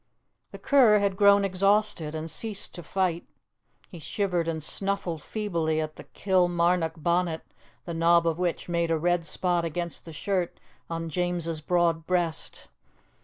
The 0.49 0.57
cur 0.57 0.97
had 0.97 1.15
grown 1.15 1.45
exhausted, 1.45 2.15
and 2.15 2.31
ceased 2.31 2.73
to 2.73 2.81
fight; 2.81 3.23
he 3.87 3.99
shivered 3.99 4.47
and 4.47 4.63
snuffled 4.63 5.21
feebly 5.21 5.79
at 5.79 5.95
the 5.95 6.05
Kilmarnock 6.05 6.93
bonnet, 6.97 7.43
the 7.85 7.93
knob 7.93 8.25
of 8.25 8.39
which 8.39 8.67
made 8.67 8.89
a 8.89 8.97
red 8.97 9.27
spot 9.27 9.63
against 9.63 10.05
the 10.05 10.11
shirt 10.11 10.59
on 10.89 11.07
James's 11.09 11.61
broad 11.61 12.07
breast. 12.07 12.67